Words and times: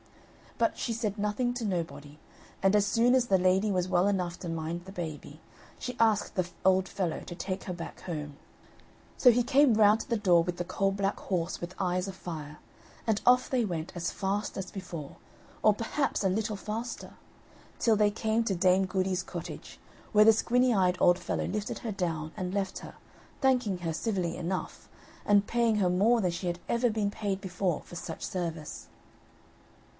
But 0.57 0.77
she 0.79 0.93
said 0.93 1.17
nothing 1.19 1.53
to 1.55 1.65
nobody, 1.65 2.19
and 2.61 2.75
as 2.75 2.85
soon 2.85 3.13
as 3.15 3.27
the 3.27 3.37
lady 3.37 3.71
was 3.71 3.87
well 3.87 4.07
enough 4.07 4.37
to 4.39 4.49
mind 4.49 4.85
the 4.85 4.91
baby, 4.91 5.41
she 5.77 5.97
asked 5.99 6.35
the 6.35 6.49
old 6.65 6.87
fellow 6.87 7.21
to 7.21 7.35
take 7.35 7.63
her 7.63 7.73
back 7.73 8.01
home. 8.01 8.37
So 9.17 9.31
he 9.31 9.41
came 9.43 9.75
round 9.75 10.01
to 10.01 10.09
the 10.09 10.17
door 10.17 10.43
with 10.43 10.57
the 10.57 10.63
coal 10.63 10.91
black 10.91 11.19
horse 11.19 11.61
with 11.61 11.73
eyes 11.79 12.07
of 12.07 12.15
fire, 12.15 12.57
and 13.07 13.21
off 13.27 13.49
they 13.49 13.65
went 13.65 13.91
as 13.95 14.11
fast 14.11 14.55
as 14.57 14.69
before, 14.71 15.17
or 15.63 15.73
perhaps 15.73 16.23
a 16.23 16.29
little 16.29 16.55
faster, 16.55 17.13
till 17.79 17.95
they 17.95 18.11
came 18.11 18.43
to 18.43 18.55
Dame 18.55 18.85
Goody's 18.85 19.23
cottage, 19.23 19.79
where 20.13 20.25
the 20.25 20.33
squinny 20.33 20.73
eyed 20.73 20.97
old 20.99 21.17
fellow 21.19 21.45
lifted 21.45 21.79
her 21.79 21.91
down 21.91 22.31
and 22.37 22.53
left 22.53 22.79
her, 22.79 22.95
thanking 23.39 23.79
her 23.79 23.93
civilly 23.93 24.35
enough, 24.35 24.89
and 25.25 25.47
paying 25.47 25.75
her 25.77 25.89
more 25.89 26.21
than 26.21 26.31
she 26.31 26.47
had 26.47 26.59
ever 26.69 26.89
been 26.89 27.11
paid 27.11 27.39
before 27.41 27.81
for 27.83 27.95
such 27.95 28.21
service. 28.23 28.87